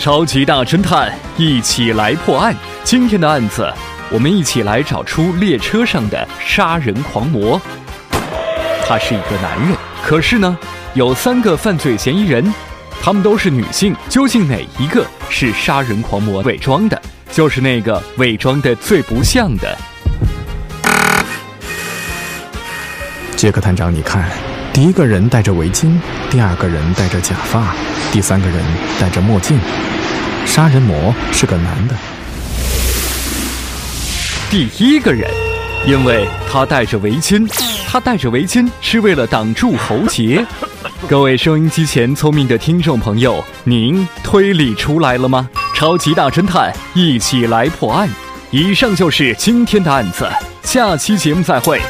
[0.00, 2.56] 超级大侦探，一起来破案。
[2.82, 3.70] 今天的案子，
[4.10, 7.60] 我们一起来找出列车上的杀人狂魔。
[8.88, 10.56] 他是一个男人，可是呢，
[10.94, 12.50] 有三个犯罪嫌疑人，
[13.02, 13.94] 他们都是女性。
[14.08, 16.98] 究竟哪一个是杀人狂魔伪装的？
[17.30, 19.76] 就是那个伪装的最不像的。
[23.36, 24.30] 杰克探长，你看，
[24.72, 25.98] 第一个人戴着围巾，
[26.30, 27.74] 第二个人戴着假发，
[28.12, 28.56] 第三个人
[29.00, 29.58] 戴着墨镜。
[30.46, 31.94] 杀人魔是个男的。
[34.48, 35.28] 第一个人，
[35.86, 37.48] 因为他戴着围巾，
[37.88, 40.44] 他戴着围巾是为了挡住喉结。
[41.08, 45.48] 各位收音机前聪明的听众朋友，您推理出来了吗？
[45.74, 48.08] 超级大侦探，一起来破案。
[48.50, 50.28] 以上就是今天的案子，
[50.62, 51.80] 下期节目再会。